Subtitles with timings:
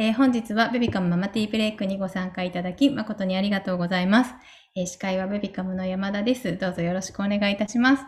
[0.00, 4.32] えー本日はベビカムママティーブレイクにご参加いただき誠にありがとうございます。
[4.76, 6.56] えー司会はベビカムの山田です。
[6.56, 8.04] どうぞよろしくお願いいたします。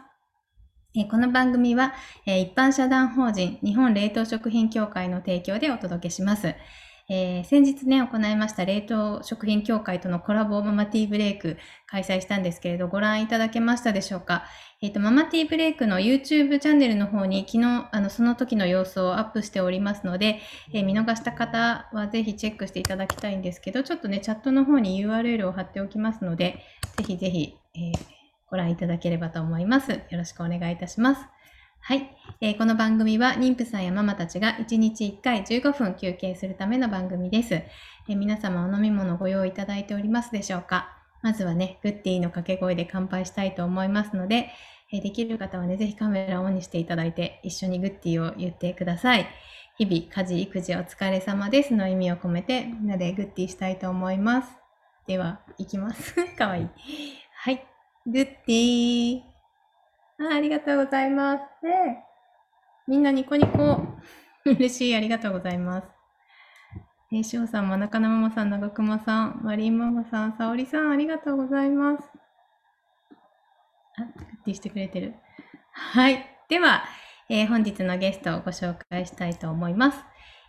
[0.94, 1.92] えーこの番組は、
[2.26, 6.54] え一般社団法人日本冷凍食品協会の提供でお届けします。
[7.12, 11.56] えー先日ね、行いました冷凍食品協会とのコラボママティーブレイク
[11.88, 14.44] 開催したんですけれど、ご覧いただけましたでしょうか？
[14.80, 20.38] えっ、と、ママティーブレイクの YouTube チャンネルの方に昨日、あの、その時の様子をアップしておりますので、
[20.72, 26.62] えー見逃した方はぜひチェックしていただきたいんですけど、ちょっとね、チャットの方に URL を貼っておきますので、
[26.96, 27.92] ぜひぜひ、え
[28.46, 29.90] ご覧いただければと思います。
[29.90, 31.26] よろしくお願いいたします。
[31.82, 37.54] はい、えーこの番組は妊婦さんやママたちが1日1回15分休憩するための番組です。
[37.54, 40.88] えー皆様お飲み物ご用意いただいておりますでしょうか？
[41.22, 44.50] まずはね、グッディの掛け声で乾杯したいと思いますので、
[44.92, 49.26] えーできる方はね、ぜひカメラをオンにしていただいて、一緒にグッディを言ってください。
[49.78, 54.48] 日々、家事、育児お疲れ様ですの意味を込めて、みんなでグッディしたいと思います。
[55.06, 56.14] では、いきます。
[56.36, 56.68] かわいい。
[57.34, 57.64] はい。
[58.06, 59.29] グッディ
[60.20, 61.66] あありがとうございます。
[61.66, 62.04] ね
[62.86, 63.80] みんなニコニコ。
[64.44, 64.96] 嬉しい。
[64.96, 65.88] ありがとうございます。
[67.12, 72.10] えー、しおさん、まなかなママさん、長熊さん、マリンママさん、さおりさん、ありがとうございます。
[73.96, 75.14] あ、グッディしてくれてる。
[75.72, 76.24] はい。
[76.48, 76.84] では、
[77.28, 80.04] えー本日のゲストをご紹介したいと思います。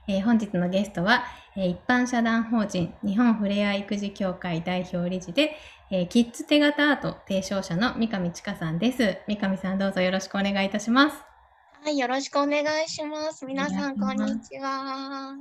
[0.08, 1.24] えー本日のゲストは、
[1.56, 5.56] えー一般社団法人日本フレア育児協会代表理事で、
[5.92, 9.18] えーキッズ手形アート提唱者の三上千佳さんです。
[9.28, 11.18] 三上さんどうぞよろしくお願いいたします。
[11.84, 13.46] はい、よろしくお願いします。
[13.46, 15.36] 皆さん、こんにちは。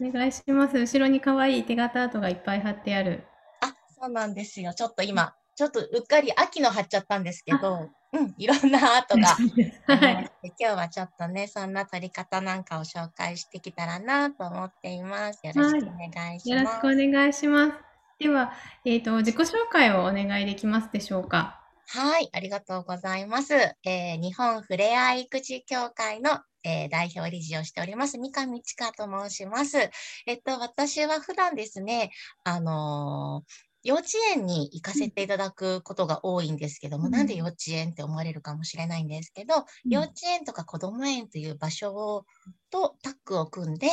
[0.00, 0.76] お願いします。
[0.76, 3.24] 後ろに可愛い手形アートがいっぱい貼ってある。
[3.60, 4.74] あ、そうなんですよ。
[4.74, 9.28] ちょっと今、ちょっとうっかり秋の貼っちゃったんですけど、うん、いろんなアートが。
[9.96, 10.32] はい。
[10.42, 15.44] 今日はちょっとね、そんな撮り方なんかを紹介してきたらなと思っています。
[15.44, 16.48] よろしくお願いします。
[16.50, 17.74] よろしくお願いします。
[18.20, 18.52] では、
[18.84, 21.60] えっ、と、自己紹介をお願いできますでしょうか？
[21.88, 23.54] はい、ありがとうございます。
[23.84, 29.90] えー日本フレア育児協会の、えー代表理事をしております、三上千佳と申します。
[30.26, 32.10] えっと、私は普段ですね、
[32.44, 37.10] あのー幼稚園に行かせていただくことが多いんですけども、うん。
[37.12, 39.54] なんで幼稚園って思われるかもしれないんですけど、
[39.88, 42.24] 幼稚園とか子ども園という場所を
[42.70, 43.86] とタッグを組んで、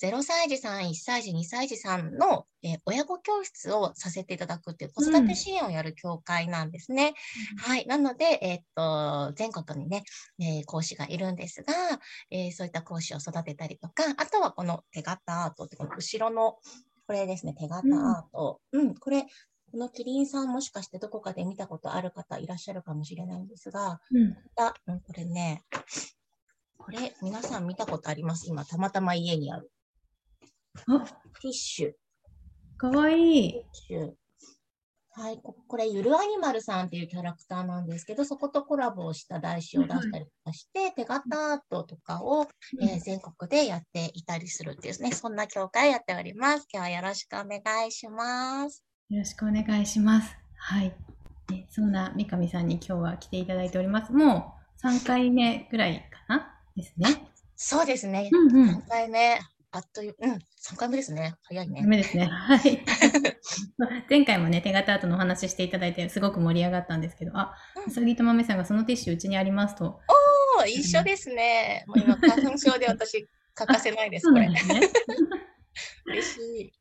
[0.00, 7.14] 0歳児さん、1歳児、2歳児さんの、えー親子教室をさせていただくっていう子育て支援をやる協会なんですね。
[7.58, 7.86] はい。
[7.86, 8.64] なので、えーっ
[9.30, 10.04] と、全国にね、
[10.38, 11.72] えー講師がいるんですが、
[12.30, 16.58] えーそういった講師を育てたりとか、あとはこの手形アートって、この後ろの、
[17.10, 18.60] これですね、手形アート。
[18.70, 19.28] うん、これ、こ
[19.76, 24.36] のキリンさんもしかしてどこかで見たことある方いらっしゃるかもしれないんですが、うん。
[24.56, 25.64] あ、うん、これね、
[26.78, 28.48] これ皆さん見たことあります？
[28.48, 29.72] 今、たまたま家にある。
[30.86, 31.00] あ、
[31.40, 31.92] ティッシュ。
[32.78, 33.52] かわいい。
[33.54, 34.12] ティッシュ。
[35.20, 42.48] はい、ここれ、ゆるアニマルさんっていうキャラクターなんですけど、そことコラボをした台紙を出したりとかして、手形アートとかを、
[42.80, 46.66] えー全国でやっていたりするっていうね、そんな協会をやっております。
[46.72, 48.82] 今日はよろしくお願いします。
[49.10, 50.34] よろしくお願いします。
[50.56, 50.94] はい。
[51.50, 54.12] ねそんな三上さんに今日は来ていただいております。
[54.12, 56.58] もう3回目ぐらいかな？
[56.76, 57.30] ですね。
[57.56, 58.30] そうですね。
[58.32, 58.88] うんうん3。
[58.88, 59.38] 回目、
[59.72, 61.36] あっという、うん、3回目ですね。
[61.44, 61.86] 早いねダ。
[61.86, 62.24] メですね。
[62.26, 62.84] はい。
[64.10, 67.54] 前回もね、手形アートのお話ししていただいて、すごく盛り上がったんですけど、あ、
[67.86, 70.00] うさぎとまめさんがそのティッシュうちにありますと。
[70.58, 71.84] おー一緒ですね。
[71.86, 74.60] もう今、花粉症で私、欠かせないです、これね。
[76.06, 76.72] 嬉しい。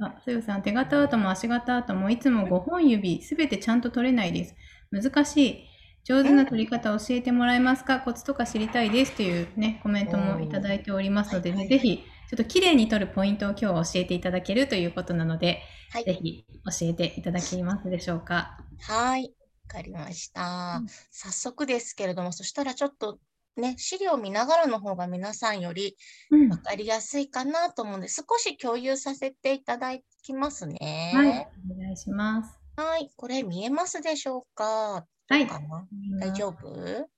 [0.00, 4.56] あ、そよさん、手形アートも足形アートもいつも5本指すべてちゃんと取れないです。
[4.90, 5.68] 難しい。
[6.08, 7.98] 上手な取り方教えてもらえますか？
[7.98, 12.02] コツとか知りたいですというね、コメントもいただいておりますので、ね、ぜひ、ちょ
[12.34, 18.56] っと綺麗に取るポイントを今日は教えていただけるということなので、はいぜひ教えていただけますでしょうか？
[18.82, 19.24] はい。
[19.24, 19.28] わ
[19.66, 20.86] かりましたうん。
[21.10, 23.18] 早速ですけれども、そしたらちょっと
[23.56, 25.96] ね、資料を見ながらの方が皆さんより
[26.30, 31.12] うんわかりやすいかなと思うんで、少し共有させていただきますね。
[31.12, 31.28] はい、
[31.76, 32.56] お願いします。
[32.76, 33.10] はい。
[33.16, 35.04] これ見えますでしょうか？
[35.28, 35.48] はい
[36.20, 37.08] 大丈夫？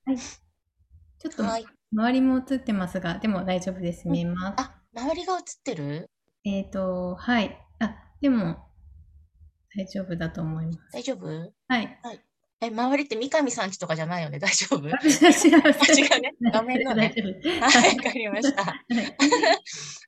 [1.19, 1.66] ちょっとはい。
[1.93, 4.08] 周りも映ってますが、でも大丈夫です。
[4.08, 4.62] 見えます。
[4.62, 6.10] あ、周りが映ってる？
[6.44, 7.58] えっ、と、はい。
[7.81, 8.58] あ、でも、
[9.76, 10.78] 大丈夫だと思います。
[10.93, 11.26] 大丈夫？
[11.69, 11.99] はい。
[12.60, 14.38] え、周りって三上さんちとかじゃないよね？
[14.38, 14.88] 大丈夫？
[14.88, 15.16] 違いまあす。
[15.19, 16.34] 違うね。
[16.52, 17.14] 画面のね。
[17.61, 18.64] はい、わかりました。
[18.64, 18.76] はい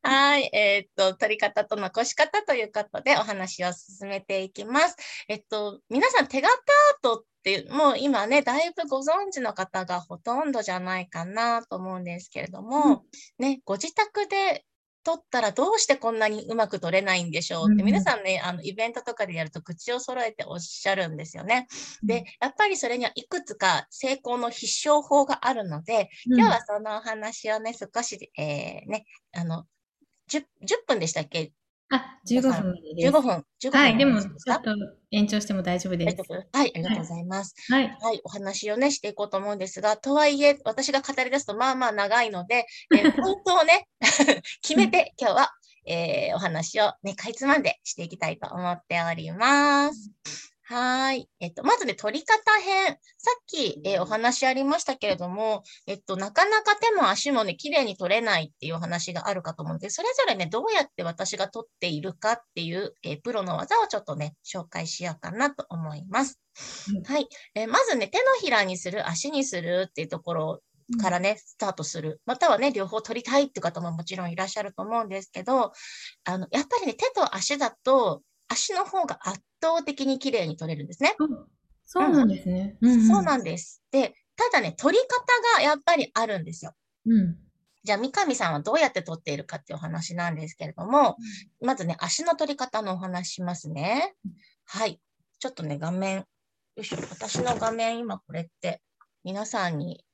[0.02, 4.96] はい、えーっと、取り方と残し方ということでお話を進めていきます。
[5.28, 6.54] えっと、皆さん手形アー
[7.02, 13.04] トってもう今ね、だいぶご存知の方がほとんどじゃないかなと思うんですけれども、
[13.38, 14.64] ね、ご自宅で
[15.02, 17.86] 取ったらどうしてこんなにうまく取れないんでしょうって、うん。
[17.86, 21.66] 皆さんね、あの、イベントとかでやると口を揃えておっしゃるんですよね。
[22.02, 29.64] で、やっぱりそれにはいくつか成功の必勝法があるので、うん、今日はそのお話をね、少し、えーね、あの、
[30.30, 30.44] 10, 10
[30.86, 31.52] 分でしたっけ？
[31.90, 33.16] あ、15分までです。
[33.16, 33.44] ?15 分。
[33.62, 34.70] 15分はい、でも、ちょっと
[35.10, 36.24] 延長しても大丈夫です大丈。
[36.52, 37.54] 夫はい、ありがとうございます。
[37.68, 37.88] はい。
[38.00, 43.88] はい、お話をね、していこうと思うんですが、とはいえ、私が語り出すとまあまあ長いので、えーポイントをね、
[44.62, 45.50] 決めて、今日は、
[45.86, 50.49] えーお話をね、かいつまんでしていきたいと思っております。
[50.72, 51.28] はい。
[51.40, 52.86] えっと、まずね、取り方編。
[52.86, 52.96] さ
[53.40, 66.38] っき、えーお話ありましたけれども、えっと、なかなか手も足もね、綺麗に取れないっていうお話があるかと思うので、それぞれね、どうやって私が取っているかっていう、えープロの技をちょっとね、紹介しようかなと思います。
[66.94, 67.26] うんはい。
[67.56, 70.62] えーまずね、手のひらにする、足にするっていうところ
[71.02, 72.20] からね、スタートする。
[72.26, 75.72] またはね、両方取りたいって方ももちろんいらっしゃると思うんですけど、
[76.24, 81.14] あの、やっぱりね、手と足だと、足の方が圧倒的に綺麗に取れるんですね。
[81.18, 81.46] あ
[81.86, 82.76] そうなんですね。
[82.82, 83.82] そうなんんです。
[83.90, 86.72] で、ただね、取り方がやっぱりあるんですよ。
[87.06, 87.36] うん。
[87.82, 91.16] じゃあ、三上さんはどうやって取っているかっていうお話なんですけれども、
[91.60, 94.14] まずね、足の取り方のお話しますね。
[94.64, 95.00] はい。
[95.38, 96.24] ちょっとね、画面、よ
[96.76, 96.96] いしょ。
[97.10, 98.82] 私の画面、今これって、
[99.24, 100.04] 皆さんに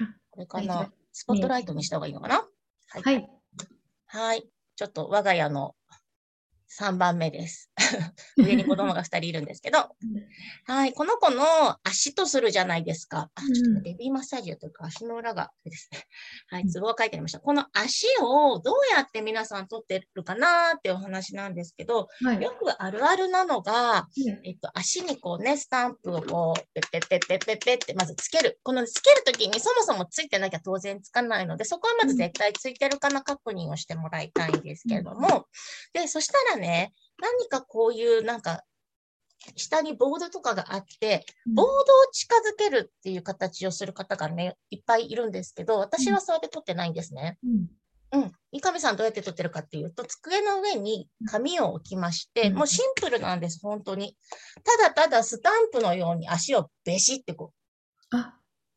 [0.00, 2.46] あ、これかな、スポットライトにした方がいいのかな？
[2.88, 3.02] はい。
[3.02, 3.28] はい。
[4.06, 4.48] はい。
[4.76, 5.74] ちょっと我が家の
[6.70, 7.70] 3番目です。
[8.38, 9.88] 上に子供が2人いるんですけど、
[10.64, 10.92] はい。
[10.92, 11.44] この子の
[11.82, 13.30] 足とするじゃないですか。
[13.34, 16.06] あ、ちょっとベビーマッサージというか足の裏がですね。
[16.48, 16.66] はい。
[16.68, 17.40] ツボが書いてありました。
[17.40, 22.42] この足をどうやって皆さん取ってるかなっていうお話なんですけど、はい。
[22.42, 24.08] よくあるあるなのが、
[24.44, 28.60] えっと、足にこうね、スタンプをこう、ペッペッペッペッペッペッってまずつける。
[28.62, 35.46] このつけるときにそもそもついてなきゃ当然つかないので、そこはまず絶対ついてるかな確認をしてもらいたいんですけれども、
[35.92, 38.64] で、そしたらね、何かこういうなんか、
[39.56, 47.38] 下にボードとかがあって、ボードを近づけるっていう形をする方がね、いっぱいいるんですけど、私はそうやって取ってないんですね。
[47.42, 47.66] うん。
[48.12, 48.32] うん。
[48.52, 54.16] 三上さんどうやって撮ってるかっていうと、机の上に紙を置きまして、うんもうシンプルなんです、本当に。
[54.64, 57.52] ただただスタンプのように足をべしってこ
[58.12, 58.34] う、あ、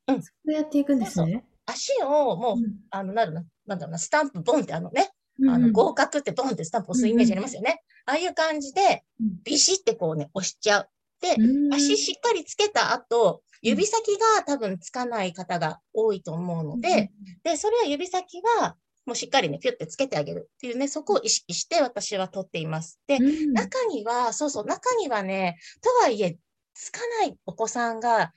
[0.08, 1.46] うんそうやっていくんですね。
[1.66, 7.84] 足をもう、うんあの、なるな、なんだろうな、スタンプボンってあのね、うんあの、合格ってボンってスタンプ押すイメージありますよね。
[8.06, 9.40] ああいう感じで、うん。
[9.44, 10.90] ビシってこうね、押しちゃう。
[11.22, 17.12] で、うん足しっかりつけた後、指先が多分つかない方が多いと思うので、、
[17.44, 18.76] で、それは指先は、
[19.06, 23.00] もうしっかりね、ピュッてつけてあげるっていうね、そこを意識して私は取っています。
[23.08, 23.54] で、うん。
[23.54, 26.38] 中には、そうそう、中にはね、とはいえ、
[26.74, 28.34] つかないお子さんが結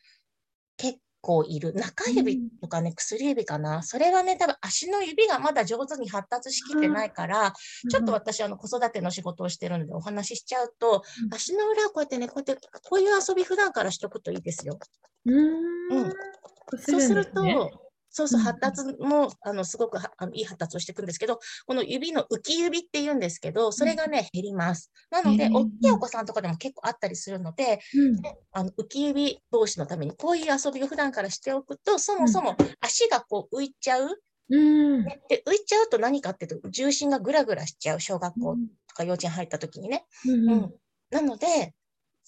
[1.27, 1.75] 構いる。
[1.75, 3.83] 中指とかね、薬指かな。
[3.83, 7.53] それはね、多分足の指がまだ上手に発達しきってないから、
[7.91, 14.79] ちょっと私、あの、子育ての仕事をしてるのでお話ししちゃうと、うん足の裏をこうやってね、こうやって、こういう遊び普段からしとくといいですよ。
[15.25, 15.99] うん。
[15.99, 16.13] うん
[16.79, 17.43] そうすると、
[18.17, 24.91] そうそう、うん発達も、あの、すごくはあのいい発達をしていくんですけど、この指の浮き指って言うんですけど、それがね、減ります。
[25.11, 28.23] なので、大きいお子さんとかでも結構あったりするので、うん
[28.53, 34.09] あの浮き指防止のために、こういう遊びを普段からしておくと、そもそも足がこう浮いちゃう。
[34.49, 35.05] うん。
[35.05, 40.07] ねで、浮いちゃうと何かっていうと、重心がぐらぐらしちゃう、小学校うんとか幼稚園入った時にね。
[40.25, 40.75] うんうん。
[41.11, 41.75] なので、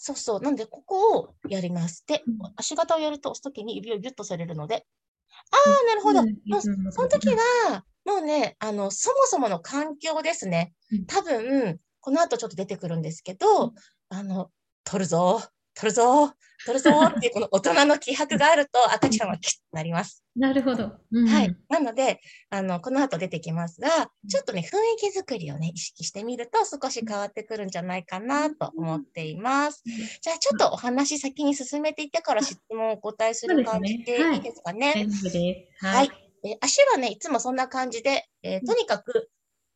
[0.00, 0.40] そうそう。
[0.40, 2.04] なので、ここをやります。
[2.06, 4.86] でうん、足型をやると、押すときに指をギュッとされるので、
[5.52, 6.20] ああ、なるほど。
[6.22, 6.26] う
[6.92, 10.72] その時は、もうね、あの、そもそもの環境ですね。
[10.92, 11.06] うん。
[11.06, 13.72] 多分、この後ちょっと出てくるんですけど、
[14.08, 14.50] あの、
[14.84, 15.40] 取るぞ、
[15.78, 16.32] 取るぞ、
[16.66, 20.24] 取るぞ っていうこの大人の気迫があると赤ちゃんはキュッとなります。
[20.34, 20.90] なるほど。
[21.12, 21.56] うんはい。。
[21.68, 22.20] なので、
[22.50, 23.88] あの、この後出てきますが、
[24.28, 29.82] ちょっとね、雰囲気作りをね、意識してみると少し変わってくるんじゃないかなと思っています。
[30.20, 34.94] じゃあ、ちょっとお話先に進めていってから質問をお答えする感じでいでいいですかね？
[34.94, 35.86] 大丈夫です。
[35.86, 36.10] ははいい。。
[36.44, 39.28] えー足はね、いつもそんな感じで、えーとにかく、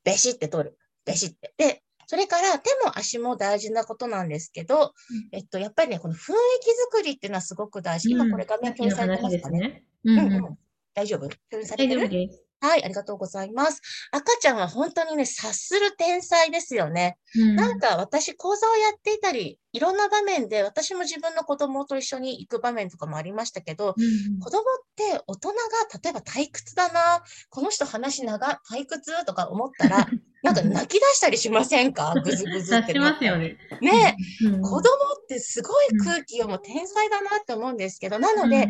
[0.05, 0.79] べしって取る。
[1.05, 1.53] べしって。
[1.57, 4.93] で、それから手も足も大事なことなんですけど、
[5.33, 8.11] えっと、やっぱりね、この雰囲気作りっていうのはすごく大事。
[8.11, 9.59] 今これ画面共有されてますかね？
[9.61, 9.85] ね。
[10.05, 10.33] うんうんん。
[10.35, 10.59] ううん。
[10.95, 11.29] 大丈夫？
[11.51, 12.01] 共有され大てる？
[12.01, 12.43] 丈夫です。
[12.61, 13.81] はい、ありがとうございます。
[14.13, 17.19] 赤ちゃんは本当にね、察する天才ですよね。
[17.35, 24.63] うんなんか私講座をやっていたり、いろんな場面で私も自分の子供と一緒に行く場面とかもありましたけど、うん子供っ
[24.95, 25.55] て大人が
[26.01, 30.07] 例えば退屈だな、この人話長、退屈とか思ったら、
[30.43, 32.15] なんか泣き出したりしませんか？
[32.23, 33.13] ぐずぐずってなったら。
[33.13, 33.57] ますよね。
[33.81, 34.17] ね。
[34.45, 34.63] うん。
[34.63, 34.83] 子供っ
[35.29, 38.69] てすごい空気をもう天才だなって思うんですけど、なので、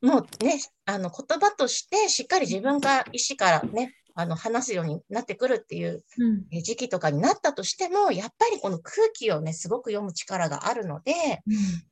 [0.00, 6.02] もうね、あの言葉としてしっかり自分が意思からね、あの、話すようになってくるっていう
[6.62, 11.12] 時期とかになったとしても、やっぱりこの空気をね、すごく読む力があるので、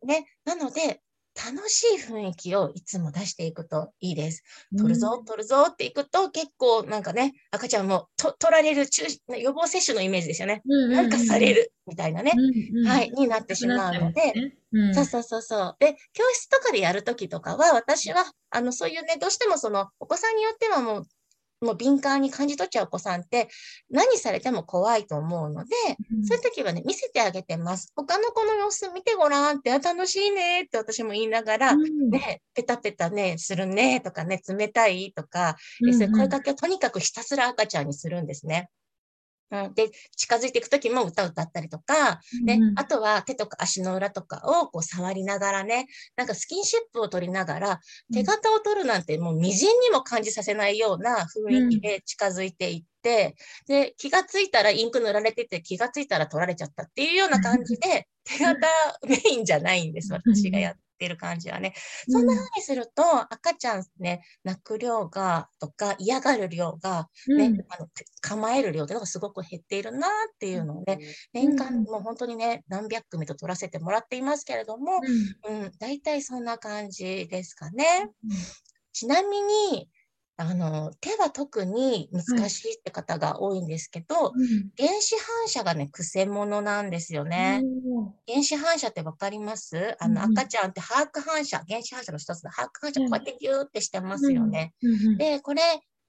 [0.05, 1.01] ね、なので、
[1.37, 4.43] 楽しい雰囲気をいつも出していくといいです。
[4.77, 9.05] 取るぞ、取るぞっていくと、結構なんかね、赤ちゃんもと取られる中
[9.39, 10.65] 予防接種のイメージですよね。
[10.65, 10.93] うん。
[10.93, 12.71] なんかされるみたいなね、うん。
[12.83, 14.41] はい、になってしまうので、
[14.73, 14.91] うん。
[14.93, 15.77] そうそうそうそう。
[15.79, 21.03] で、教室とかでやるときとかは、私は、あの、そういうね、どうしてもその、お子さんによってはもう、
[21.61, 23.49] もう敏感に感じ取っちゃうお子さんって、
[23.91, 25.71] 何されても怖いと思うので、
[26.23, 27.93] そういう時はね、見せてあげてます。
[27.95, 31.77] 他の子の様子見てごらんって、あ、楽しいねって私も言いながら、
[32.11, 35.57] ね、ペタペタね、するねとかね、冷たいとか、
[35.89, 38.71] えそういう声かけをとにかくひたすら赤ちゃんにするんですね。
[39.51, 47.81] うん、で、近づいていくときも歌歌ったりとか、ね、あとは手とか足の裏とかをこう触りながらね、なんかスキンシップを取りながら、
[48.13, 53.35] 手形を取るなんてもう微塵にも感じさせないような雰囲気で近づいていって、
[53.67, 58.69] で、気がついたらインク塗られてて気がついたら取られちゃったっていうような感じで、 手形
[59.09, 61.75] メインじゃないんです、私がやってる感じはね。
[62.09, 63.03] そんな風にすると、
[63.33, 67.89] 赤ちゃんね、泣く量が、とか嫌がる量が、ね、あの
[68.21, 70.99] 構える量というのがすごく減っているなっていうのをね、
[71.33, 75.01] 年間もう本当にね、何百組と取らせてもらっていますけれども、
[75.49, 78.11] うん、大体そんな感じですかね。
[78.93, 79.89] ちなみに、
[80.43, 84.33] あの、手は特に難しいって方が多いんですけど、
[84.79, 87.63] 原子反射がね、癖者なんですよね。
[88.27, 89.97] 原子反射ってわかります？
[90.01, 94.73] あの、赤ちゃんってハーク反射、原子反射の一つで、ハーク反射こうやってギューってしてますよね。
[95.19, 95.63] で、これ、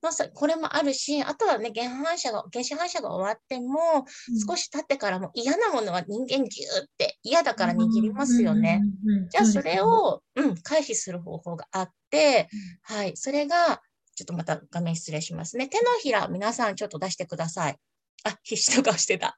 [0.04, 4.06] のさこれもあるし、あとはね、原反射が、原子反射が終わっても、
[4.48, 8.82] 少し経ってからも嫌なものは人間ギューって嫌だから握りますよね。
[9.30, 12.50] じゃあそれを、うん、回避する方法があって、
[12.82, 13.82] はい、それが、
[14.16, 15.68] ちょっとまた画面失礼しますね。
[15.68, 17.78] 手のひら、皆さんちょっと出してください。
[18.24, 19.36] あ、必死と顔してた。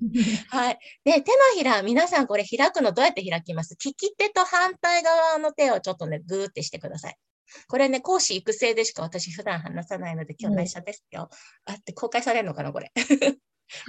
[0.50, 0.78] はい。
[1.04, 3.76] で、手のひら、皆さんこれ開くのどうやって開きます？
[3.82, 7.16] 利き手と反対側の手をちょっとね、グーってしてください。
[7.68, 11.30] これね、講師育成でしか私普段話さないので、今日内緒ですよ。
[11.64, 12.92] あって公開されるのかな、これ。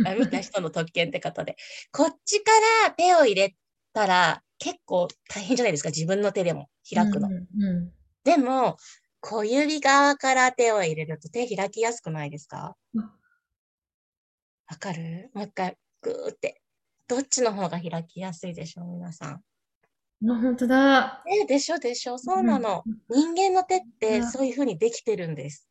[0.06, 1.56] あ見た人の特権ってことで。
[1.92, 2.52] こっちか
[2.86, 3.56] ら手を入れ
[3.94, 7.30] たら結構大変じゃないですか、自分の手でも開くの。
[8.24, 8.78] でも、
[9.20, 12.76] 小指側から手を入れると手開きやすくないですか？
[14.70, 15.32] わかる？
[15.34, 16.62] もう一回、ぐーって。
[17.08, 19.42] どっちの方が開きやすいでしょう、皆さん。
[20.26, 21.24] 本当だ。
[21.26, 22.18] ね、でしょ、でしょ。
[22.18, 22.84] そうなの。
[23.10, 25.70] 人間の手ってそういう風にできてるんです。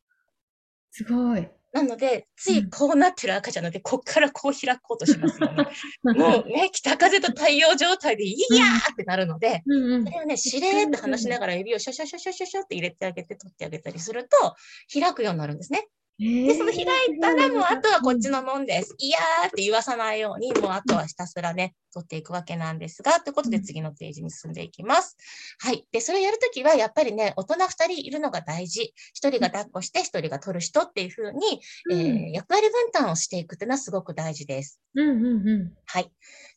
[0.89, 1.47] すごい。
[1.77, 5.67] なので、ついこうなってる赤ちゃんので、こっからこう開こうとしますよね。
[6.03, 14.55] もうね、北風と太陽状態で、いやーってなるので、それをね、しれーって話しながら指をシャシャシャシャシャシャって入れてあげて、取ってあげたりすると、
[14.91, 15.87] 開くようになるんですね。
[16.19, 18.95] で、その開いたらもうあとはこっちのもんです。
[18.97, 25.15] いやーって言わさないように、もうあとはひたすらね、取っていくわけなんですが、ということで次のページに進んでいきます。
[25.59, 25.85] はい。
[25.91, 28.93] で、それをやるときは、やっぱりね、大人二人いるのが大事。
[29.13, 34.79] 一人が抱っこして、一人が取る人っていうふうに、えー、役割分担をしていくっていうのはすごく大事です。
[34.95, 35.73] うんうんうん。
[35.85, 36.11] はい。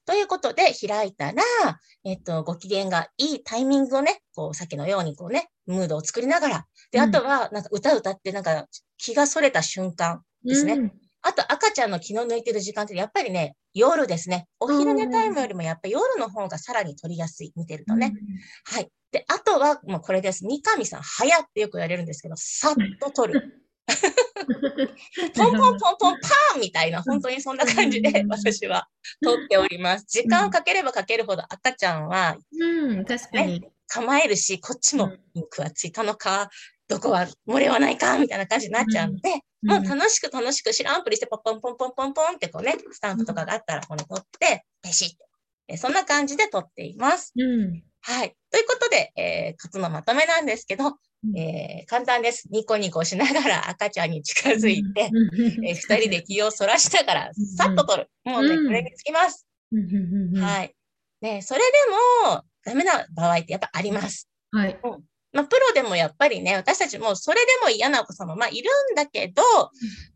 [0.07, 1.43] ということで、開いたら、
[2.05, 8.67] えっと、ご機嫌がいいタイミングをね、こう、さっきのようにこうね、ムードを作りながら、で、あとは、なんか歌歌って、なんか
[9.01, 10.75] 気がそれた瞬間ですね。
[10.75, 10.93] うん、
[11.23, 14.47] あと、赤ちゃんの気の抜いてる時間って、やっぱりね、夜ですね。
[14.61, 18.13] お昼寝タイムよりも、やっぱり夜の方がさらに取りやすい、見てるとね。
[18.15, 18.89] うん、はい。
[19.11, 20.45] で、あとは、もうこれです。
[20.45, 23.67] 三上さん、早ってよく言われるんですけど、さっと取る。
[25.35, 28.89] ポンポンポンポンパンみたいな、本当にそんな感じで私は
[29.23, 30.05] 取っております。
[30.09, 33.67] 時間をかければかけるほど赤ちゃんは、うん、確かに。
[33.89, 36.49] 構えるし、こっちもインクはついたのか、
[36.91, 39.31] どこは漏れはないか、みたいな感じになっちゃうので、
[39.63, 47.33] もう楽しく楽しく知らんぷりして、ポンポンポンポンポンポンってこうね、スタンプとかがあったら、これ取って、ペシッそんな感じで取っています。
[47.37, 48.35] うん、はい。
[48.51, 50.97] ということで、えー、コツのまとめなんですけど、
[51.37, 52.49] えー、簡単です。
[52.51, 55.11] ニコニコしながら赤ちゃんに近づいて、
[55.65, 58.11] えー、二人で気をそらしながら、さっと取る。
[58.25, 59.47] もうね、これにつきます。
[60.41, 60.75] はい。
[61.21, 61.67] ね、それで
[62.27, 64.29] も、ダメな場合ってやっぱあります。
[64.51, 64.79] はい。
[64.83, 69.43] うんまあ、プロでもやっぱりね、私たちもそれでも嫌なお子様、まあ、いるんだけど、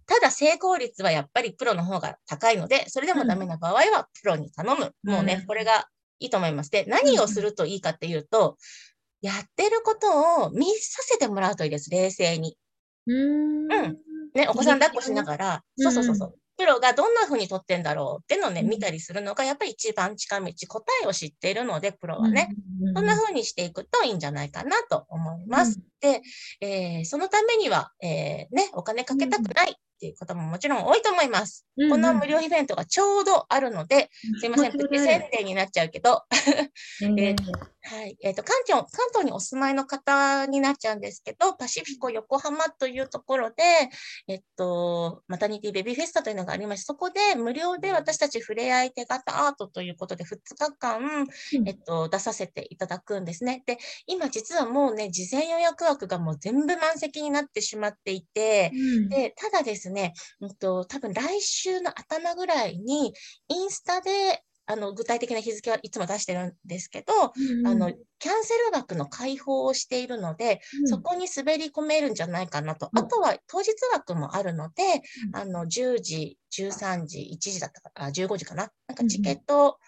[0.06, 4.92] ただ成功率はやっぱりプロの方が高いので、それでもダメな場合はプロに頼む。
[5.04, 6.70] もうね、これがいいと思います。
[6.70, 8.56] で、何をするといいかっていうと、
[9.22, 12.58] やってることを見させてもらうといいです、冷静に。
[13.06, 13.96] うん。
[14.34, 16.34] ね、お子さん抱っこしながら、そうそうそうそう。
[16.56, 22.48] プロがどんな風に撮ってんだろうってのをね、うん見たりするのが、やっぱり一番近道、答えを知っているので、プロはね。
[22.94, 25.80] そんな風にしていくといいんじゃないかなと思います。
[26.00, 26.22] で、
[26.60, 31.66] えーそのためには、えーね、お金かけたくないっていう方ももちろん多いと思います。
[31.78, 31.90] うんうん。
[31.92, 36.22] この無料イベントがちょうどあるので、すいません、プチ宣伝になっちゃうけど、
[37.00, 37.36] 全然
[37.86, 38.16] はい。
[38.22, 43.62] えっ、と、関東、関東にお住まいの方になっちゃうんですけど、パシフィコ横浜というところで、
[44.26, 51.68] えっと、マタニティベビーフェスタというのがありまして、そこで無料で私たち触れ合い手形アートということで2日間、うん。
[51.68, 53.62] えっと、出させていただくんですね。
[53.66, 59.08] で、今実はもうね、事前予約枠がもう全部満席になってしまっていて、うん。
[59.10, 59.93] で、ただですね、
[60.40, 63.12] うんと、多分来週の頭ぐらいに、
[63.48, 70.88] インスタで、あの、具体的な日付はいつも出してるんですけど、うんあの、キャンセル枠の開放をしているので、うん。
[70.88, 72.88] そこに滑り込めるんじゃないかなと。
[72.92, 72.98] うん。
[72.98, 75.36] あとは当日枠もあるので、うん。
[75.36, 78.70] あの、10時、13時、1時だったかな、あ15時かな。
[78.86, 79.78] なんかチケット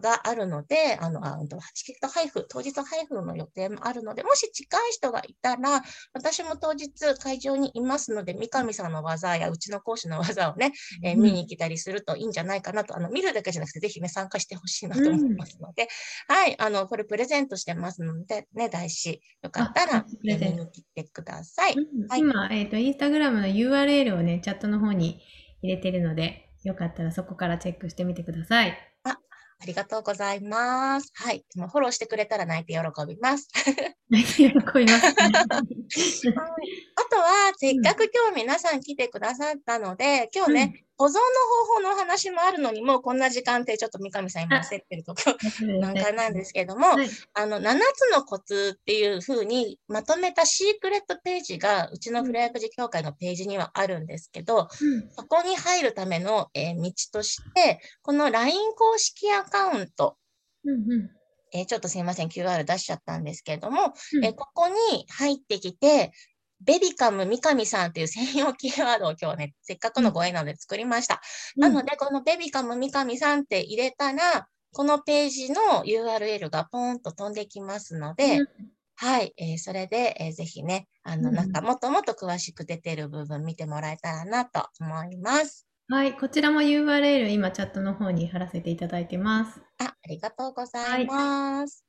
[0.00, 5.82] があるので、あの、あうんとチケット配布、当日配布の予定もあるので、もし近い人がいたら、
[6.12, 15.88] 私も当日会場にいますので、三上さんの技やうちの講師の技をね、えーうん見に来たりするといいんじゃないかなと、あの、見るだけじゃなくて、ぜひね、参加してほしいなと思いますので、
[16.28, 21.74] はい、あの、これプレゼントしてますので、ね、大師、よかったあら、プレゼント見に来てください。
[21.74, 25.20] うんはい今、えっ、と、インスタグラムの URL をね、チャットの方に
[25.62, 28.76] 入れてるので、よかったらそこからチェックしてみてください。
[29.60, 31.10] ありがとうございます。
[31.14, 31.44] はい。
[31.54, 33.48] でもフォローしてくれたら泣いて喜びます。
[34.10, 35.62] 喜びます、 あ
[37.10, 41.14] とは、せっかく今日皆さん来てくださったので、今日ね、保存の
[41.68, 45.22] 方法のお話もあるのに、もうこんな時間ってちょっと三上さん今焦ってるとこ
[45.62, 47.08] ろなんかなんですけども、はい。
[47.34, 55.10] あの、7つのコツっていう風にまとめたシークレットページが、うちのフレア育児協会のページにはあるんですけど、うん。
[55.12, 60.18] そこに入るための、えー道として、この LINE 公式アカウント、
[60.64, 61.10] うんうん。
[61.52, 64.24] えーちょっとすいません、QR 出しちゃったんですけれども、うん。
[64.24, 66.10] えーここに入ってきて、
[66.60, 71.20] ベビカム三上さんっていう専用キーワードを今日ね、せっかくのご縁なので作りました。
[71.56, 78.48] なので、このベビカム三上さんって入れたら、このページの URL がポーンと飛んできますので、うん
[79.00, 85.68] はい、えーそれで、えーぜひね、あの、うんなんかもっともっと詳しく出てる部分見てもらえたらなと思います。
[85.88, 89.60] はい、こちらも URL 今チャットの方に貼らせていただいてます。
[89.78, 91.82] あ、ありがとうございます。
[91.82, 91.87] はい。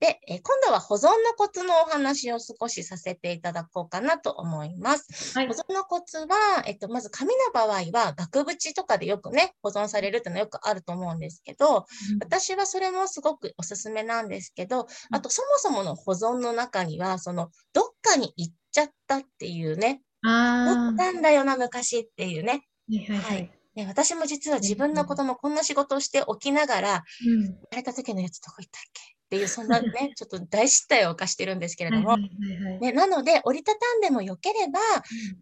[0.00, 5.38] で、えー今度は保存のコツのお話を少しさせていただこうかなと思います。
[5.38, 5.54] はい保。
[5.54, 11.84] 存のコツは、えっと、まず紙の場合は額縁とかでよくね、保存されるっていうのはよくあると思うんですけど、
[12.20, 22.62] 私はそれもすごくおすすめなんですけど、あとそもそもの保存の中には、その、どっかに行っちゃったっていうね、行あったんだよな、昔っていうね。
[22.90, 23.50] あ、はいはいははいい。
[23.74, 29.17] ね私も実は自分のことのこんな仕事をしておきながら、うん生まれた時のやつどこ行ったっけ？
[29.28, 34.80] っていう、そんなね、ちょっと大失態を犯してるんですけれども、はいはいはいはいね、なので、折りたたんでもよければ、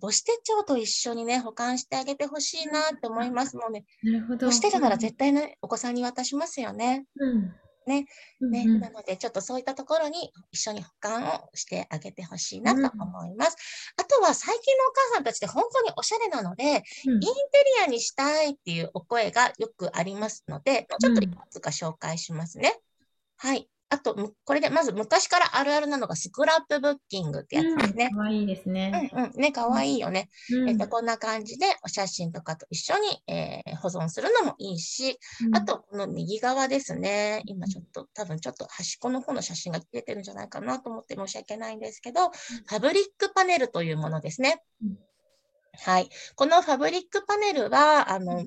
[0.00, 3.56] 母子手帳と一緒にね、保管してあげてほしいなって思います。
[3.56, 4.46] もうね、なるほど。
[4.46, 7.06] 母子手帳なら絶対ね、お子さんに渡しますよね。
[7.16, 7.54] うん。
[7.86, 8.06] ね
[8.40, 13.56] ね、うんうんなので、ちょっとそういったところに一緒に保管をしてあげてほしいなと思います。
[13.96, 17.28] あとは、最近のお母さんたちって本当におしゃれなので、うんインテ
[17.78, 22.76] リアにしたいっていうお声がよくありますので、ちょっといくつか紹介しますね。
[23.36, 23.68] はい。
[23.88, 28.18] あと、むこれでまず昔からあるあるなのがスクラップブッキングってやつですねか。
[28.18, 29.10] わいいですね。
[29.12, 29.32] うんうん。
[29.40, 30.28] ね、かわいいよね。
[30.50, 35.18] うんえっと、こんな感じでお写真とかと一緒に、えー保存するのもいいし、
[35.52, 37.42] あ、と、この右側ですね。
[37.46, 44.98] 今ちょっと、多分ちょっと端っこの方の写真が切れてるんじゃないかなと思って申し訳ないんですけど、ファブリックパネルというものですねうん。
[45.78, 46.08] はい。
[46.34, 48.46] このファブリックパネルは、あの、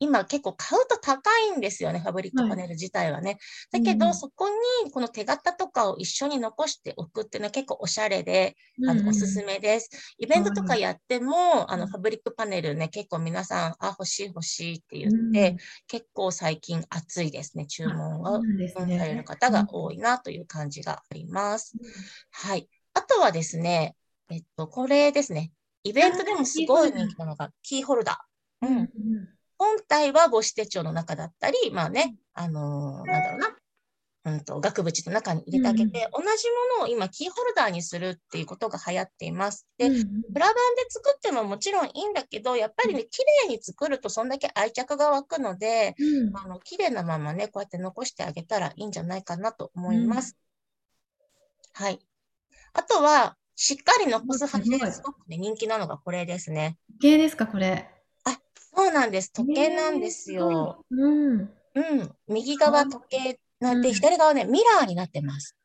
[0.00, 3.36] 今結構買うと高いんですよね、ファブリックパネル自体はね。
[3.70, 4.48] だけど、うんそこ
[4.84, 8.56] にこの手形とかを一緒に残しておくっていうのは結構おしゃれで、
[8.88, 9.50] あの、おすすめ。
[9.50, 9.90] めです。
[10.18, 15.56] イベントとかやっても、あの、うんファブリックパネルね、結構皆さん、あ、欲しい欲しいって言って、
[15.88, 18.40] 結構最近熱いですね、注文を
[18.74, 21.76] される方が多いなという感じがあります。
[22.30, 22.68] はい。
[22.94, 23.96] あとはですね、
[24.30, 25.52] えっと、これですね。
[25.82, 28.68] イベントでもすごい人気なのが、キーホルダー。
[28.68, 28.88] うん。
[29.60, 29.66] うん。
[29.66, 33.56] 本体は母子手帳の中だったり、まあね、あのーなんだろうな。
[34.22, 36.26] うんと、額縁の中に入れてあげて、同じ
[36.76, 39.66] ものを今キーホルダーにするっていうことが流行っています。
[39.78, 50.36] で、うんプラ板で作ってももちろんいいんだけど、やっぱりね、綺麗に作るとそんだけ愛着が湧くので、うんあの、綺麗なままね、こうやって残してあげたらいいんじゃないかなと思います。
[51.72, 51.98] はい。
[52.74, 56.76] あとは、しっかり残す派ですごくね、人気なのがこれですね。
[57.00, 57.90] 系ですか、これ。
[58.80, 59.32] そそうなんです。
[59.32, 60.84] 時計なんですよ。
[60.90, 61.50] うん。
[61.74, 62.16] うん。
[62.28, 65.56] 右側時計なんで、うん左側ね、ミラーになってます。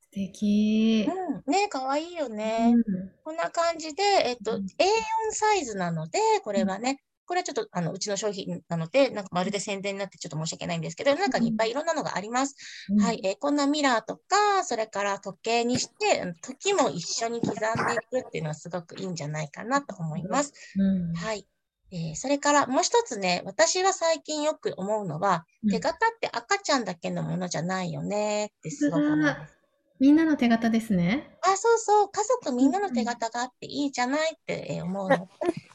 [0.00, 1.06] 素敵。
[1.08, 1.52] うん。
[1.52, 2.72] ね、かわいいようね。
[2.72, 2.82] ん。
[3.22, 12.54] こんな感じで、えっと、うん A4 サイズなので、これはね、これはちょっと、あの、うちの商品なので、なんかまるで宣伝になってちょっと申し訳ないんですけど、中にいっぱいいろんなのがあります。
[13.00, 20.52] はい、えーこんなミラーとか、それから時計にして、時も一緒に刻んでいくっていうのはすごくいいんじゃないかなと思います。
[20.76, 21.14] うん。
[21.14, 21.46] はい。
[21.94, 29.58] えーそれからもう一つね、私は最近よく思うのは、うん手形って赤ちゃんだけのものじゃないよねってすごく思います。
[30.00, 31.33] みんなの手形ですね。
[31.46, 35.30] あ、そうそう、家族みんなの手形があっていいじゃないってえー思うの。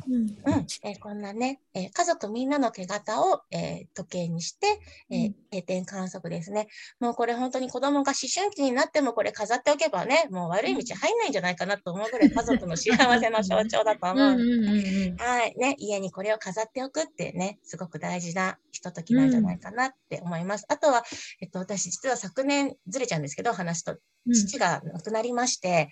[0.07, 0.37] うん。
[0.45, 4.67] うん、えーこんなね、えー家族みんなの手形を、えー時計にして、
[5.11, 6.67] え定点観測ですね。
[6.99, 14.17] もうこれ本当に子供が思春期になってもこれ飾っておけばね、もう悪い道入んないんじゃないかなと思うぐらい家族の幸せの象徴だと思う。
[14.19, 15.21] うんうんうんうん。
[15.21, 15.53] はい。
[15.57, 20.65] ね、家にこれを飾っておくってね、すごく大事なひとときなんじゃないかなって思います。
[20.69, 21.03] あとは、
[21.41, 23.97] えっと、私実は昨年ずれちゃうんですけど、話と、
[24.31, 25.89] 父が亡くなりまして、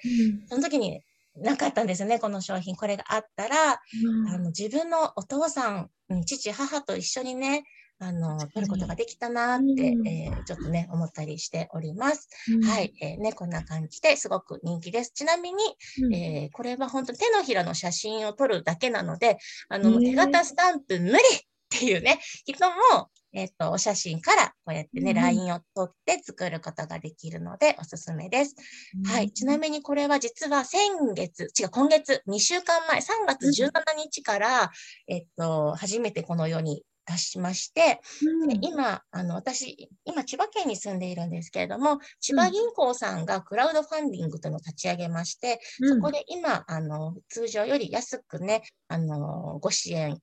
[0.47, 1.01] その時に
[1.35, 2.75] なかったんですよね、この商品。
[2.75, 4.27] これがあったら、うん。
[4.29, 7.63] あの自分のお父さん、うん父、母と一緒にね、
[7.99, 10.07] あの、撮ることができたなって、うん。
[10.07, 12.29] えーちょっとね、思ったりしております。
[12.53, 12.63] うん。
[12.63, 15.11] はい、えーね、こんな感じですごく人気です。
[15.13, 15.63] ちなみに、
[16.03, 16.13] うん。
[16.13, 19.37] えーこれは本当手のひらの写真を撮るだけなので、
[19.69, 21.19] あの、手形スタンプ無理っ
[21.69, 28.55] ていうね、人も、えっ、と、お写真からこうやってね、うん LINE を撮って作ることができるので、おすすめです。
[29.05, 29.31] はい。
[29.31, 30.79] ちなみにこれは実は先
[31.13, 34.71] 月、違う、今月、2週間前、3月17日から、
[35.07, 38.47] えっと、初めてこの世に出しまして、うん。
[38.47, 50.17] で今、あの、私、今、千葉県に住んでいるんですけれども、千葉銀行さんがクラウドファンディングというのを立ち上げまして、そこで今、あの、通常より安くね、あの、ご支援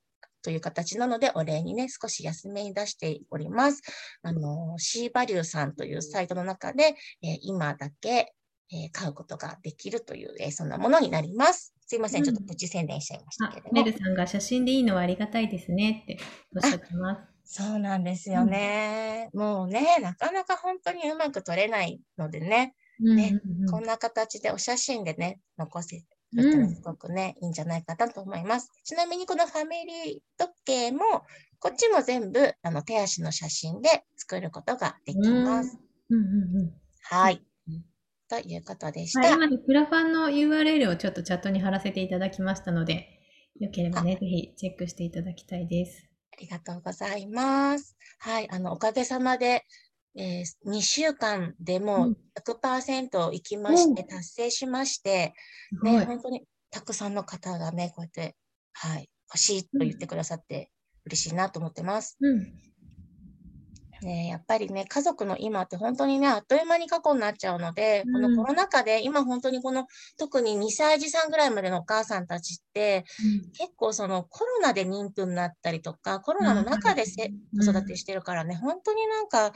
[0.45, 3.83] という形なので、お礼にね、少し安めに出しております。
[4.23, 8.35] あの、シーバリューさんというサイトの中で、えー今だけ、
[8.71, 11.75] えー買うことができるという、えーそんなものになります。
[11.87, 13.73] すいません、ちょっとプチ宣伝しちゃいましたあけれども。
[13.85, 16.19] メルさんが写真でいいのはありがたいですねって
[16.55, 17.35] おっしゃってます。
[17.47, 19.31] そうなんですよね。
[19.35, 26.03] もうね、なかなか本当にうまく撮れないのでね、ねうんうんうんこんな形でお写真でね、残せ
[26.43, 28.71] すごくね、いいんじゃないかなと思います。
[28.85, 31.01] ちなみにこのファミリー時計も、
[31.61, 35.79] こっちも全部あの手足の写真で作ることができます。
[36.11, 36.73] うんうんうん
[37.07, 37.85] はいうん。
[38.29, 39.35] ということでしはい、た。
[39.35, 43.09] 今ね、クラファンの URL をちょっとチャットに貼らせていただきましたので、
[43.61, 46.09] よければね、ぜひチェックしていただきたいです。
[46.33, 47.97] ありがとうございます。
[48.19, 48.51] はい。
[48.51, 49.65] あの、おかげさまで、
[50.17, 55.35] えー、2週間でもううん100%行きまして、達成しまして。
[55.83, 58.37] ね、本当にたくさんの方がね、こうやって、
[58.73, 60.71] はい、欲しいと言ってくださって
[61.07, 62.17] 嬉しいなと思ってます。
[62.21, 62.53] うん。
[64.05, 69.87] ね、やっぱりね、家族の今って本当にね、あっという間に過去になっちゃうので、このコロナ禍で今本当にこの、
[70.19, 73.05] 特に2歳児さんぐらいまでのお母さんたちって、
[73.57, 77.65] 結構そのコロナで妊婦になったりとか、コロナの中でせうん。
[77.65, 79.53] 子育てしてるからね、本当になんか、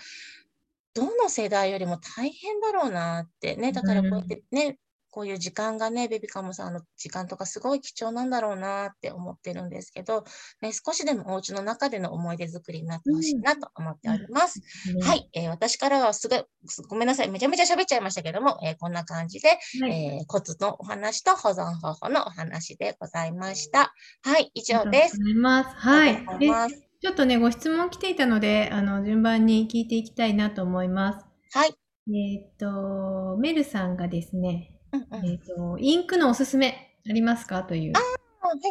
[0.99, 4.79] どの世代よりも大変だろうなってね、だからこうやってね、
[5.11, 10.25] こういう時間がね、ベビカムさんの時間とかすごい貴重なんだろうなって思ってるんですけど、
[10.61, 14.61] ね、少しでもお家の中での思い出作りになってほしいなと思っております。
[14.95, 19.49] うんはい、えー私からはすごい、すごめんなさい、めちゃめちゃ喋っちゃいましたけども、えーこんな感じで、
[19.81, 19.93] はい。
[19.93, 23.95] えーコツのお話と保存方法のお話でございました。
[24.23, 25.17] はい、以上です。
[25.17, 26.81] ありがとうございます。
[26.81, 31.27] でちょっとね、ご質問来ていたので、あの、順番に聞いていきたいなと思います。
[31.53, 31.75] はい。
[32.13, 37.93] えっ、と、メルさんがですね、うんうんえっ、と、インクのおすすめありますかという。
[37.93, 38.03] はい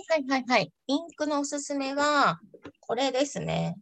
[0.09, 0.73] はいはいはい。
[0.87, 2.41] インクのおすすめは、
[2.81, 3.77] これですね。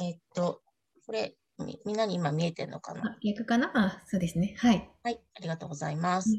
[0.00, 0.60] えっと、
[1.04, 3.00] これ、みみんなに今見えてるのかな？
[3.00, 3.72] あ逆かな？
[3.74, 4.54] あ、そうですね。
[4.58, 4.88] はい。
[5.02, 6.30] はい、ありがとうございます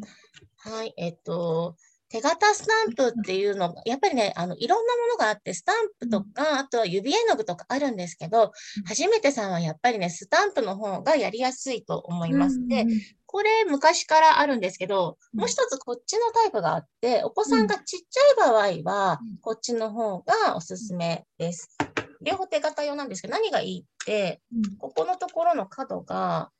[0.65, 0.71] うん。
[0.77, 1.75] はい、えっと、
[2.09, 8.53] 手形スタンプっていうのが、やっぱりね、あの、いろんなものがあって、スタンプとか、あとは指絵の具とかあるんですけど、
[8.85, 12.65] 初めてさんはやっぱりね、スタンプの方がやりやすいと思います。
[12.67, 12.89] で、うん
[13.29, 21.77] これ昔からあるんですけど、うんもう一つこっちのタイプがあって、お子さんがちっちゃい場合はうん、こっちの方がおすすめです。
[22.21, 26.51] 両方手形用なんですけど、何がいいって、うんここのところの角が、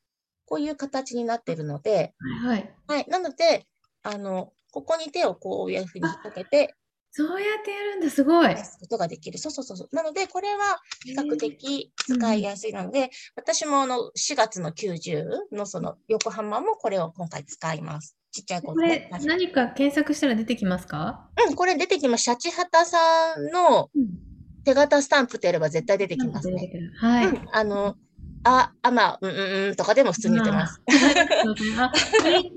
[0.45, 2.73] こういう形になってるので、はいはい。
[2.87, 3.05] はい。
[3.07, 3.65] なので、
[4.03, 6.75] あの、ここに手をこういうふうに引っ掛けて
[7.11, 8.53] そうやってやるんだ、すごい。
[8.53, 9.39] ことができる。
[9.39, 9.95] そうそうそうそう。
[9.95, 18.15] なので、これは比較的使いやすいので、私もあの4月の90のその横浜もこれを今回使います。
[18.31, 21.31] ちっちゃい子これ、ね何か検索したら出てきますか？
[21.47, 22.23] うん、これ出てきます。
[22.25, 22.97] シャチハタさ
[23.35, 24.09] んの、うん。
[24.63, 26.69] 手形スタンプってやれば絶対出てきますね。
[26.99, 27.27] はい。
[27.27, 27.95] うん、あの、
[28.47, 30.81] あ、あ、まあ、うんうんうんとかでも普通に言ってます。
[30.87, 31.91] あ、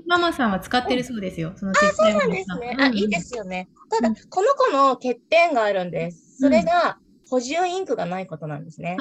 [0.07, 1.53] ママさんは使ってるそうですよ。
[1.57, 2.77] そのあ、そうなんですね。
[2.79, 3.69] あ、いいですよね。
[3.89, 6.39] ただ、この子の欠点があるんです。
[6.39, 6.97] それが、
[7.29, 8.97] 補充インクがないことなんですね。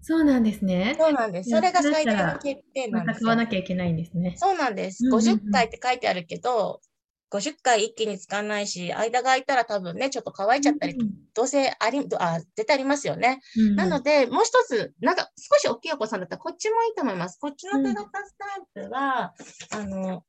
[0.00, 0.96] そうなんですね。
[0.98, 1.50] そうなんです。
[1.50, 4.34] それが最大の欠点なんです買わなきゃいけないんですね。
[4.36, 5.08] そうなんです。
[5.08, 6.80] 50回って書いてあるけど、
[7.30, 10.96] 50回一気に使わないし、間が空いたら多分ね、ちょっと乾いちゃったり、
[11.34, 13.40] どうせあり、あ、絶対ありますよね。
[13.76, 17.38] なので、もう一つ、なんか少し大きいお子さんだったらこっちもいいと思います。
[17.40, 18.36] こっちの手形ス
[18.74, 19.34] タンプは、
[19.70, 20.22] あの、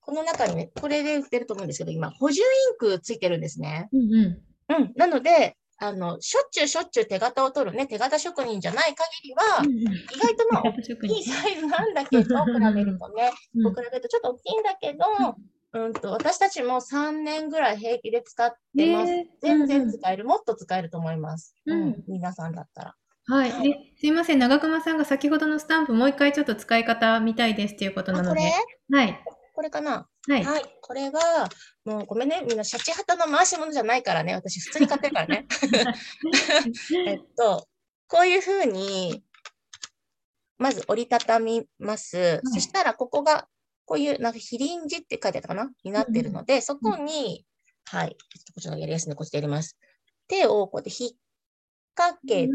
[0.00, 3.88] この中にね、これで売ってると思うんですけど、今、補充インクついてるんですね。
[3.92, 4.82] うんうん。
[4.82, 4.92] うん。
[4.96, 10.72] なので、あの、しょっちゅうしょっちゅう手形を取るね、手形職人じゃない限りは、意外とまあ、大
[11.08, 15.04] きいサイズなんだけど、 比べるとね、比べるとちょっと大きいんだけど、
[15.74, 19.12] うんと、私たちも3年ぐらい平気で使ってます。
[19.40, 20.24] 全然使える。
[20.24, 21.56] もっと使えると思います。
[21.66, 22.04] うん。
[22.08, 22.94] 皆さんだったら。
[23.26, 23.50] はい。
[23.50, 24.38] ですいません。
[24.38, 28.40] 長熊さんが先ほどのスタンプもう一回ちょっと使い方見たいですっていうことなので。
[28.40, 28.46] こ
[28.90, 28.98] れ？
[28.98, 29.24] はい。
[29.54, 30.08] これかな？
[30.28, 30.44] はい。
[30.44, 30.62] はい。
[30.82, 31.48] これは、
[31.84, 32.42] もうごめんね。
[32.46, 34.34] みんなシャチハタの回し物じゃないからね。
[34.34, 35.46] 私普通に買ってるからね。
[37.06, 37.66] えっと、
[38.08, 39.24] こういうふうに、
[40.58, 42.40] まず折りたたみます。
[42.44, 43.48] そしたら、ここが、
[43.86, 45.70] こういう、なんか、ヒリンジって書いてあったかな？
[45.84, 47.46] になってるので、そこに、
[47.84, 48.10] はい。
[48.10, 48.16] こ
[48.60, 49.76] っちのやりやすいのこっちでやります。
[50.28, 51.10] 手をこうやって引っ
[51.94, 52.54] 掛けて、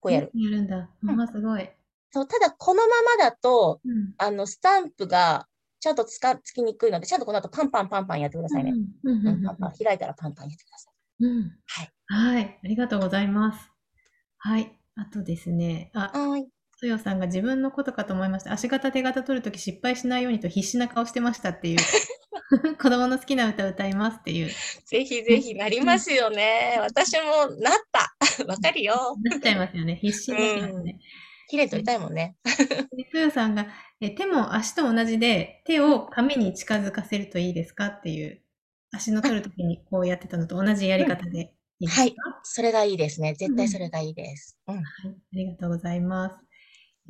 [0.00, 0.30] こうやる。
[0.34, 0.90] やるんだ。
[1.02, 1.70] まあ、すごい。
[2.12, 3.80] そう、ただ、このままだと、
[4.18, 5.48] あの、スタンプが、
[5.80, 8.78] ちゃんとつかつきにくいので、ちゃんとこの後パンパンパンパンやってくださいね。
[9.24, 11.24] パンパン開いたらパンパンやってください。
[11.24, 11.58] うん。
[11.66, 11.90] はい。
[12.06, 12.60] はい。
[12.64, 13.70] ありがとうございます。
[14.38, 14.78] はい。
[14.96, 15.90] あとですね。
[15.94, 16.48] あ、はい。
[16.80, 18.54] そよさんが自分のことかと思いました。
[18.54, 21.78] 足型手形取るとき失敗しないようにと必死な顔してましたっていう。
[22.80, 24.50] 子供の好きな歌歌いますっていう。
[24.86, 26.78] ぜひぜひなりますよね。
[26.80, 28.16] 私もなった。
[28.48, 29.14] わかるよ。
[29.22, 29.96] なっちゃいますよね。
[29.96, 30.98] 必死になりますね。
[31.48, 32.36] 綺麗取りたいもんね。
[33.12, 33.66] そよさんが
[34.00, 38.40] え、手も足と同じで、手を紙に近づかせるといいですかっていう、
[38.90, 42.16] 足の取るときにこうやってたのと同じやり方でいいですか、はい。
[42.42, 43.34] それがいいですね。
[43.34, 44.58] 絶対それがいいです。
[44.66, 44.76] うん。
[44.76, 44.84] はい。
[45.06, 46.49] ありがとうございます。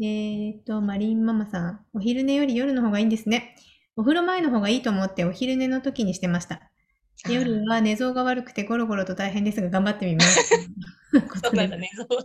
[0.03, 3.55] えっ、ー、と、マリンママさん、お昼寝より夜の方がいいんですね。
[3.97, 6.63] お風呂前の方がいいと思ってお昼寝の時にしてました。
[7.29, 10.71] 夜は寝相が悪くてゴロゴロと大変ですが頑張ってみます。
[11.43, 12.07] そうなんだ、寝相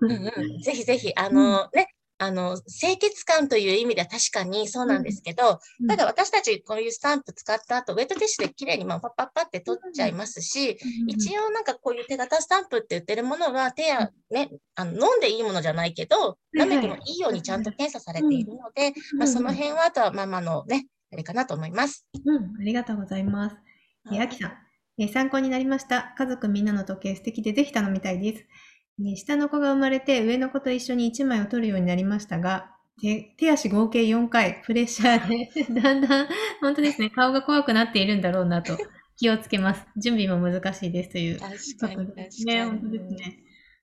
[0.00, 0.62] うんうん。
[0.62, 22.06] ぜひぜひ、あの、うん、ね、あの、清潔感という意味では確かにそうなんですけど、うん、ただ私たちこういうスタンプ使った後、ウェットティッシュで綺麗にまあパッパッパって取っちゃいますし、うん、一応なんかこういう手形スタンプって言ってるものは手やね、あの飲んでいいものじゃないけど、舐めてもいいようにちゃんと検査されているので、まあその辺はあとはママのね、あれかなと思います。
[22.22, 23.56] うん、ありがとうございます。
[24.12, 24.52] え、あきさん、
[24.98, 26.14] え参考になりました。
[26.18, 28.44] 家族みんなの時計素敵でぜひ頼みたいです。
[29.16, 36.28] 下の子が生まれて上の子と一緒に1枚を取るようになりましたが、手手足合計4回、プレッシャーで、 だんだん、
[36.60, 38.76] 本当ですね、顔が怖くなっているんだろうなと
[39.16, 39.86] 気をつけます。
[39.96, 41.40] 準備も難しいですという。
[41.40, 42.14] 確かに。
[42.44, 43.38] ね、本当ですね。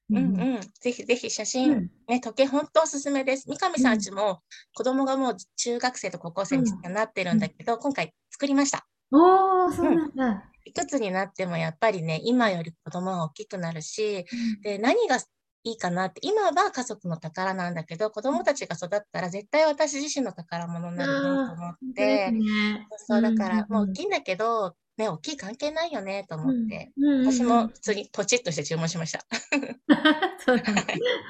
[0.10, 0.20] うんう
[0.60, 0.60] ん。
[0.80, 3.48] ぜひぜひ写真、うん、ね、時計本当おすすめです。
[3.48, 4.42] 三上さんちも
[4.74, 8.88] 子供がもう中学生と高校生になってるんだけど、うん、今回作りました。
[9.12, 10.44] おー、そうなんだ。
[10.68, 14.26] うんいくつになってもやっぱりね、今より子供が大きくなるし、
[14.56, 15.18] うん、で、何が
[15.64, 26.92] いいかなって、今は家族の宝なんだけど、子供たちが育ったら絶対私自身の宝物になるなと思って、ね、そう、だからもう大きいんだけど、ね、大きい関係ないよねと思って、
[27.24, 29.20] 私も普通にポチッとして注文しました。
[30.44, 30.88] そうなんです。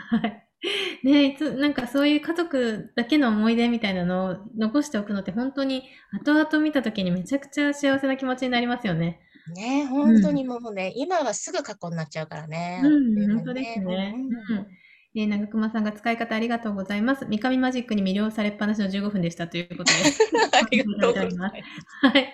[0.10, 0.48] はい。
[1.04, 9.20] ねいつ、なんかそういう家族だけの思い出みたいなのを残しておくのって本当に後々見た時にめちゃくちゃ幸せな気持ちになりますよね。
[9.54, 12.82] ね本当にもうね、うん、今はすぐ過去になっちゃうからね。
[12.84, 14.16] うん、本当ですね。
[14.50, 14.68] うん
[15.16, 17.26] えー、長熊さんが使い方ありがとうございます。
[17.26, 19.92] 三上マジックに魅了されっぱなしの15分でしたということで。
[20.54, 21.56] ありがとうございます。
[22.06, 22.34] はい。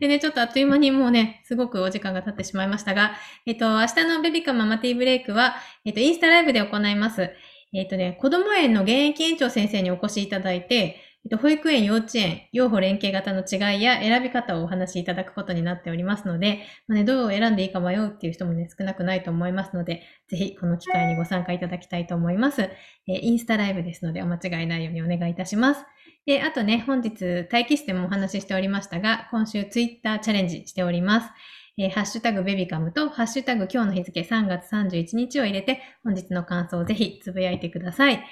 [0.00, 3.12] でね、ちょっとあっという間にもうね、すごくお時間が経ってしまいましたが、
[3.46, 7.30] えっと、明日のベビカママティーブレイクは、えっと、インスタライブで行います。
[7.72, 10.96] えっとね、子供園の現役園長先生にお越しいただいて、えっと、
[11.34, 22.62] 保育園、幼稚園、養護連携型の違いや選び方をお話しいただくことになっておりますので、まあね、どう選んでいいか迷うっていう人もね、少なくないと思いますので、ぜひこの機会にご参加いただきたいと思います。
[22.62, 25.84] えー、インスタライブですので、お間違いないようにお願いいたします。
[26.26, 31.30] で、あとね、本日、待機室でもお話ししておりましたが、今週ツイッターチャレンジしております。
[31.78, 38.24] えー、ハッシュタグベビカムと、ハッシュタグ今日の日付3月31日を入れて、本日の感想をぜひつぶやいてください。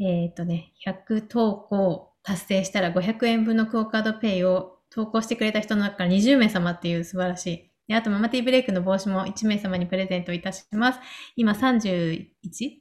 [0.00, 11.00] えっ、とね、100投稿達成したら500円分のクオカードペイを投稿してくれた人の中から20名様っていう素晴らしいであと、ママティーブレイクの帽子も1名様にプレゼントいたします。
[11.36, 12.26] 今31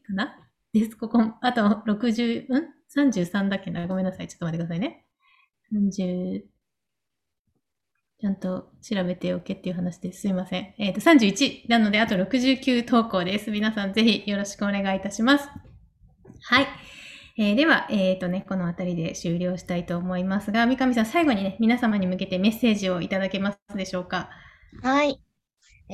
[0.07, 0.37] かな？
[0.73, 0.95] です。
[0.95, 3.87] ここ、あと60、ん ?33 だっけな？
[3.87, 4.27] ごめんなさい。
[4.27, 5.05] ちょっと待ってくださいね。
[5.73, 6.41] 30、
[8.19, 10.21] ちゃんと調べておけっていう話です。
[10.21, 10.75] すいません。
[10.77, 13.49] えっ、ー、と、31なので、あと69投稿です。
[13.49, 15.49] 皆さんぜひよろしくお願いいたします。
[16.43, 16.67] はい。
[17.37, 24.29] えー、では、えっ、ー、とね、この辺りで終了したいと思いますが、三上さん、最後にね、皆様に向けてメッセージをいただけますでしょうか？
[24.81, 25.21] はい。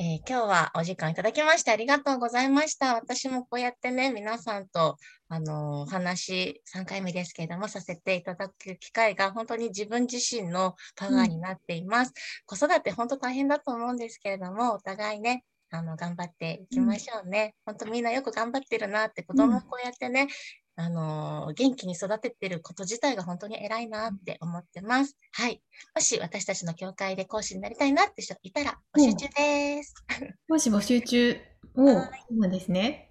[0.00, 2.94] ー、今日はお時間いただきましてありがとうございました。
[2.94, 4.96] 私もこうやってね、皆さんと、
[5.28, 12.12] あの、お話、3回目ですけれども、させていただく機会が本当に自分自身のパワーになっています。
[12.48, 17.56] うん、子育て本当大変だと思うんですけれども、お互いね、あの、頑張っていきましょうね。
[17.66, 20.28] うん、本当みんなよく頑張ってるなって、子供こうやってね、
[20.80, 25.16] あの、元気に育ててること自体が本当に偉いなって思ってます。
[25.32, 25.60] はい。
[25.94, 29.94] もし私たちの教会で講師になりたいなって人いたら募集中です。
[30.48, 31.36] もし募集中。
[31.74, 32.00] おそ
[32.40, 33.08] うですね。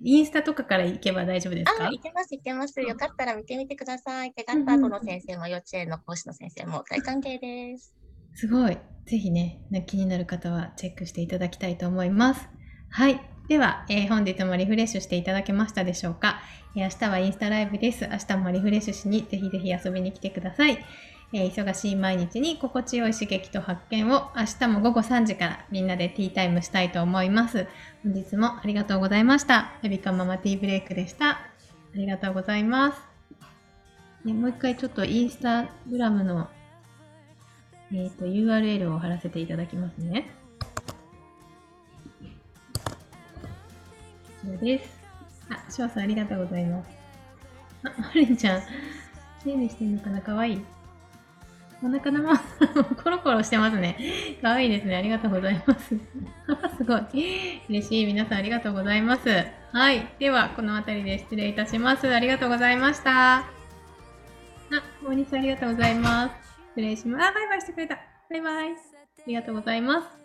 [0.00, 1.86] インスタとかから行けば大丈夫ですか？
[1.86, 2.80] あ、行けます、行けます。
[2.80, 4.32] よかったら見てみてください。
[4.32, 7.94] 手がった後の先生も幼稚園の講師の先生も大歓迎です。
[8.34, 8.78] すごい。
[9.06, 12.48] ぜひね、気になる方はチェックしていただきたいと思います。
[12.90, 13.37] はい。
[13.48, 16.40] では、えー、本日もリフレッシュしていただけましたでしょうか、
[16.76, 18.06] えー、明日はインスタライブです。
[18.06, 20.84] 明日もリフレッシュしにぜひぜひ遊びに来てください。
[21.32, 27.66] えー、忙しい毎日に心地よい刺激と発見を明日も午後3時からみんなでティータイムしたいと思います。
[28.04, 29.72] 本日もありがとうございました。
[29.82, 31.30] エビカママティーブレイクでした。
[31.30, 31.38] あ
[31.94, 33.02] りがとうございます。
[34.26, 36.48] ね、もう一回ちょっとインスタグラムの、
[37.92, 40.37] えーと URL を貼らせていただきますね。
[44.44, 45.00] です。
[45.50, 46.90] あ、翔さんありがとうございます。
[47.84, 48.62] あ、マリンちゃん、
[49.42, 50.20] きれいにしてんのかな？
[50.20, 50.64] かわいい。
[51.82, 52.38] お腹のまま
[53.02, 53.96] コロコロしてますね。
[54.42, 54.96] かわいいですね。
[54.96, 55.94] ありがとうございます。
[56.76, 57.62] すごい。
[57.68, 58.06] 嬉しい。
[58.06, 59.28] 皆さんありがとうございます。
[59.72, 60.08] はい。
[60.18, 62.12] では、この辺りで失礼いたします。
[62.12, 63.36] ありがとうございました。
[63.38, 63.44] あ、
[65.04, 66.34] 大西さんありがとうございます。
[66.70, 67.24] 失礼します。
[67.26, 67.96] あ、バイバイしてくれた。
[68.28, 68.72] バイバイ。
[68.72, 68.76] あ
[69.26, 70.17] りがとうございます。